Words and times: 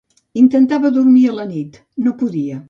Intentava 0.43 0.91
dormir 0.95 1.27
a 1.33 1.35
la 1.41 1.47
nit, 1.53 1.79
no 2.07 2.17
podia. 2.25 2.59